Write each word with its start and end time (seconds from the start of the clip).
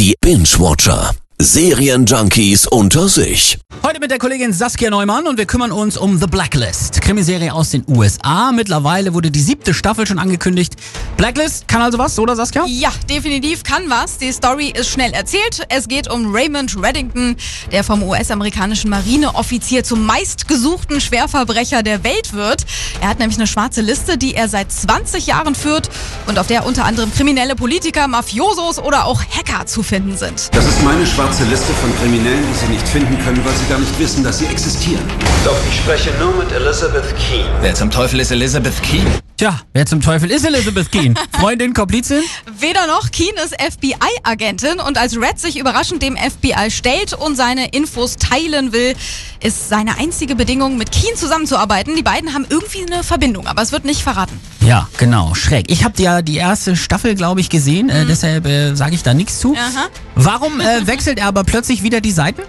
Die 0.00 0.14
Binge-Watcher. 0.18 1.14
Serienjunkies 1.38 2.66
unter 2.66 3.06
sich. 3.06 3.58
Heute 3.82 3.98
mit 3.98 4.10
der 4.10 4.18
Kollegin 4.18 4.52
Saskia 4.52 4.90
Neumann 4.90 5.26
und 5.26 5.38
wir 5.38 5.46
kümmern 5.46 5.72
uns 5.72 5.96
um 5.96 6.18
The 6.18 6.26
Blacklist. 6.26 7.00
Krimiserie 7.00 7.50
aus 7.50 7.70
den 7.70 7.82
USA. 7.88 8.52
Mittlerweile 8.52 9.14
wurde 9.14 9.30
die 9.30 9.40
siebte 9.40 9.72
Staffel 9.72 10.06
schon 10.06 10.18
angekündigt. 10.18 10.74
Blacklist 11.16 11.66
kann 11.66 11.80
also 11.80 11.96
was, 11.96 12.18
oder 12.18 12.36
Saskia? 12.36 12.66
Ja, 12.68 12.92
definitiv 13.08 13.62
kann 13.62 13.88
was. 13.88 14.18
Die 14.18 14.32
Story 14.32 14.70
ist 14.76 14.90
schnell 14.90 15.12
erzählt. 15.14 15.66
Es 15.70 15.88
geht 15.88 16.10
um 16.10 16.30
Raymond 16.30 16.76
Reddington, 16.76 17.36
der 17.72 17.82
vom 17.82 18.02
US-amerikanischen 18.02 18.90
Marineoffizier 18.90 19.82
zum 19.82 20.04
meistgesuchten 20.04 21.00
Schwerverbrecher 21.00 21.82
der 21.82 22.04
Welt 22.04 22.34
wird. 22.34 22.66
Er 23.00 23.08
hat 23.08 23.18
nämlich 23.18 23.38
eine 23.38 23.46
schwarze 23.46 23.80
Liste, 23.80 24.18
die 24.18 24.34
er 24.34 24.50
seit 24.50 24.70
20 24.70 25.26
Jahren 25.26 25.54
führt 25.54 25.88
und 26.26 26.38
auf 26.38 26.48
der 26.48 26.66
unter 26.66 26.84
anderem 26.84 27.10
kriminelle 27.14 27.56
Politiker, 27.56 28.08
Mafiosos 28.08 28.78
oder 28.78 29.06
auch 29.06 29.22
Hacker 29.22 29.64
zu 29.64 29.82
finden 29.82 30.18
sind. 30.18 30.50
Das 30.52 30.66
ist 30.66 30.82
meine 30.84 31.06
schwarze 31.06 31.44
Liste 31.44 31.72
von 31.80 31.96
Kriminellen, 31.96 32.44
die 32.52 32.58
Sie 32.58 32.72
nicht 32.72 32.86
finden 32.86 33.18
können, 33.24 33.42
weil 33.42 33.54
Sie 33.54 33.69
gar 33.70 33.78
nicht 33.78 33.98
wissen, 34.00 34.24
dass 34.24 34.40
sie 34.40 34.46
existieren. 34.46 35.04
Doch 35.44 35.56
ich 35.68 35.76
spreche 35.76 36.10
nur 36.18 36.34
mit 36.34 36.50
Elizabeth 36.50 37.04
Keen. 37.16 37.46
Wer 37.60 37.72
zum 37.72 37.88
Teufel 37.88 38.18
ist 38.18 38.32
Elizabeth 38.32 38.82
Keen? 38.82 39.06
Tja, 39.36 39.60
wer 39.72 39.86
zum 39.86 40.00
Teufel 40.00 40.28
ist 40.32 40.44
Elizabeth 40.44 40.90
Keen? 40.90 41.14
Freundin, 41.40 41.72
Komplizin? 41.72 42.24
Weder 42.58 42.88
noch 42.88 43.12
Keen 43.12 43.32
ist 43.44 43.54
FBI-Agentin 43.54 44.80
und 44.80 44.98
als 44.98 45.16
Red 45.16 45.38
sich 45.38 45.56
überraschend 45.56 46.02
dem 46.02 46.16
FBI 46.16 46.68
stellt 46.72 47.12
und 47.12 47.36
seine 47.36 47.68
Infos 47.68 48.16
teilen 48.16 48.72
will, 48.72 48.96
ist 49.42 49.68
seine 49.68 49.98
einzige 49.98 50.36
Bedingung, 50.36 50.76
mit 50.76 50.92
Keen 50.92 51.16
zusammenzuarbeiten. 51.16 51.96
Die 51.96 52.02
beiden 52.02 52.34
haben 52.34 52.46
irgendwie 52.48 52.84
eine 52.90 53.02
Verbindung, 53.02 53.46
aber 53.46 53.62
es 53.62 53.72
wird 53.72 53.84
nicht 53.84 54.02
verraten. 54.02 54.38
Ja, 54.60 54.88
genau, 54.98 55.34
schräg. 55.34 55.70
Ich 55.70 55.84
habe 55.84 56.00
ja 56.02 56.22
die 56.22 56.36
erste 56.36 56.76
Staffel, 56.76 57.14
glaube 57.14 57.40
ich, 57.40 57.48
gesehen, 57.48 57.88
äh, 57.88 58.04
deshalb 58.06 58.46
äh, 58.46 58.74
sage 58.74 58.94
ich 58.94 59.02
da 59.02 59.14
nichts 59.14 59.40
zu. 59.40 59.54
Aha. 59.54 59.88
Warum 60.14 60.60
äh, 60.60 60.86
wechselt 60.86 61.18
er 61.18 61.26
aber 61.26 61.44
plötzlich 61.44 61.82
wieder 61.82 62.00
die 62.00 62.12
Seiten? 62.12 62.42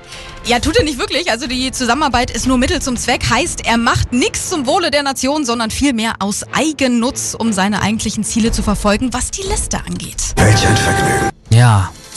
Ja, 0.45 0.59
tut 0.59 0.75
er 0.75 0.83
nicht 0.83 0.97
wirklich. 0.97 1.31
Also 1.31 1.47
die 1.47 1.71
Zusammenarbeit 1.71 2.31
ist 2.31 2.47
nur 2.47 2.57
Mittel 2.57 2.81
zum 2.81 2.97
Zweck. 2.97 3.29
Heißt, 3.29 3.65
er 3.65 3.77
macht 3.77 4.11
nichts 4.11 4.49
zum 4.49 4.65
Wohle 4.65 4.91
der 4.91 5.03
Nation, 5.03 5.45
sondern 5.45 5.71
vielmehr 5.71 6.15
aus 6.19 6.43
Eigennutz, 6.51 7.35
um 7.37 7.53
seine 7.53 7.81
eigentlichen 7.81 8.23
Ziele 8.23 8.51
zu 8.51 8.63
verfolgen, 8.63 9.13
was 9.13 9.31
die 9.31 9.43
Liste 9.43 9.77
angeht. 9.85 10.33
Welch 10.35 10.67
ein 10.67 10.77
Vergnügen. 10.77 11.20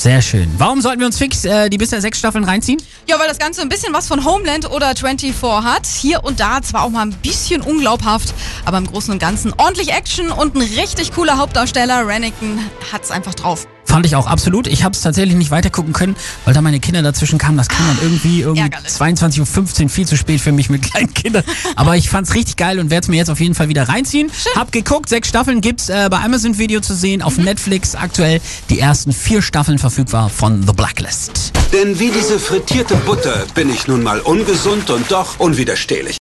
Sehr 0.05 0.21
schön. 0.21 0.53
Warum 0.59 0.83
sollten 0.83 1.01
wir 1.01 1.07
uns 1.07 1.17
fix 1.17 1.47
äh, 1.47 1.71
die 1.71 1.79
bisher 1.79 1.99
sechs 2.03 2.19
Staffeln 2.19 2.45
reinziehen? 2.45 2.77
Ja, 3.09 3.19
weil 3.19 3.27
das 3.27 3.39
Ganze 3.39 3.63
ein 3.63 3.71
bisschen 3.71 3.95
was 3.95 4.07
von 4.07 4.23
Homeland 4.27 4.71
oder 4.71 4.95
24 4.95 5.35
hat. 5.43 5.87
Hier 5.87 6.23
und 6.23 6.41
da 6.41 6.61
zwar 6.61 6.83
auch 6.83 6.91
mal 6.91 7.07
ein 7.07 7.15
bisschen 7.23 7.63
unglaubhaft, 7.63 8.35
aber 8.67 8.77
im 8.77 8.87
Großen 8.87 9.11
und 9.15 9.19
Ganzen 9.19 9.55
ordentlich 9.57 9.93
Action 9.95 10.31
und 10.31 10.57
ein 10.57 10.61
richtig 10.61 11.15
cooler 11.15 11.39
Hauptdarsteller. 11.39 12.07
Rennington 12.07 12.59
hat's 12.93 13.11
einfach 13.11 13.33
drauf. 13.33 13.67
Fand 13.95 14.07
ich 14.07 14.17
auch 14.17 14.27
absolut. 14.27 14.67
Ich 14.67 14.83
habe 14.83 14.93
es 14.93 15.03
tatsächlich 15.03 15.37
nicht 15.37 15.53
weitergucken 15.53 15.93
können, 15.93 16.17
weil 16.45 16.53
da 16.53 16.61
meine 16.61 16.81
Kinder 16.81 17.01
dazwischen 17.01 17.39
kamen. 17.39 17.57
Das 17.57 17.69
kam 17.69 17.87
dann 17.87 17.99
irgendwie, 18.03 18.41
irgendwie 18.41 18.63
Ärgerlich. 18.63 18.91
22.15 18.91 19.83
Uhr, 19.83 19.89
viel 19.89 20.05
zu 20.05 20.17
spät 20.17 20.41
für 20.41 20.51
mich 20.51 20.69
mit 20.69 20.83
kleinen 20.91 21.15
Kindern. 21.15 21.45
Aber 21.77 21.97
ich 21.97 22.11
fand's 22.11 22.35
richtig 22.35 22.57
geil 22.57 22.81
und 22.81 22.91
werde 22.91 23.05
es 23.05 23.09
mir 23.09 23.19
jetzt 23.19 23.31
auf 23.31 23.39
jeden 23.39 23.55
Fall 23.55 23.69
wieder 23.69 23.89
reinziehen. 23.89 24.33
Hab 24.57 24.73
geguckt, 24.73 25.09
sechs 25.09 25.29
Staffeln 25.29 25.61
gibt's 25.61 25.91
äh, 25.91 26.09
bei 26.11 26.19
Amazon 26.19 26.59
Video 26.59 26.81
zu 26.81 26.93
sehen, 26.93 27.23
auf 27.23 27.39
Netflix 27.39 27.95
aktuell 27.95 28.41
die 28.69 28.81
ersten 28.81 29.13
vier 29.13 29.43
Staffeln 29.43 29.79
verfügbar 29.79 30.29
von 30.29 30.67
The 30.67 30.73
Blacklist. 30.73 31.53
Denn 31.73 31.97
wie 32.01 32.11
diese 32.11 32.41
frittierte 32.41 32.97
Butter 32.97 33.45
bin 33.55 33.71
ich 33.71 33.87
nun 33.87 34.03
mal 34.03 34.19
ungesund 34.19 34.91
und 34.91 35.09
doch 35.13 35.39
unwiderstehlich. 35.39 36.17